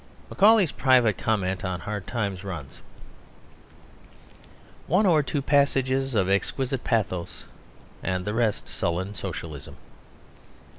[0.31, 2.81] Macaulay's private comment on Hard Times runs,
[4.87, 7.43] "One or two passages of exquisite pathos
[8.01, 9.77] and the rest sullen Socialism."